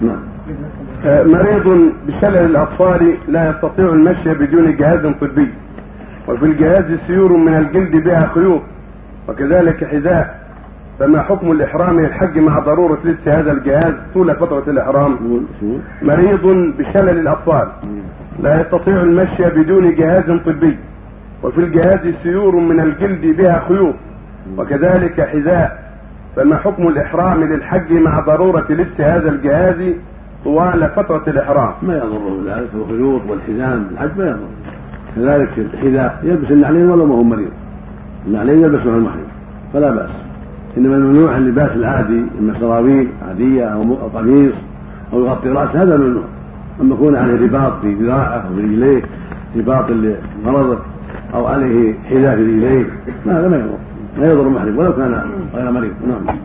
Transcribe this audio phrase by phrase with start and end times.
[0.00, 0.18] نعم.
[1.04, 5.48] آه، مريض بشلل الأطفال لا يستطيع المشي بدون جهاز طبي
[6.28, 8.62] وفي الجهاز سيور من الجلد بها خيوط
[9.28, 10.40] وكذلك حذاء
[10.98, 15.18] فما حكم الإحرام للحج مع ضرورة لبس هذا الجهاز طول فترة الإحرام؟
[16.02, 17.68] مريض بشلل الأطفال
[18.42, 20.76] لا يستطيع المشي بدون جهاز طبي
[21.42, 23.94] وفي الجهاز سيور من الجلد بها خيوط
[24.58, 25.79] وكذلك حذاء
[26.36, 29.94] فما حكم الإحرام للحج مع ضرورة لبس هذا الجهاز
[30.44, 34.38] طوال فترة الإحرام؟ ما يضره ذلك الخيوط والحزام الحج ما يضر
[35.16, 37.50] كذلك الحذاء يلبس النعلين ولو ما هو مريض.
[38.26, 39.26] النعلين يلبسها المحرم
[39.72, 40.10] فلا بأس.
[40.78, 44.52] إنما الممنوع اللباس العادي إما سراويل عادية أو م- أو قميص
[45.12, 46.22] أو يغطي رأسه هذا ممنوع.
[46.80, 49.02] أما يكون عليه رباط في ذراعه في رجليه
[49.56, 50.78] رباط لمرضه
[51.34, 52.84] أو عليه حذاء في رجليه
[53.26, 53.78] هذا ما يضر
[54.18, 55.22] ما يضر المحرم ولو كان
[55.54, 55.92] غير مريض.
[56.08, 56.36] نعم.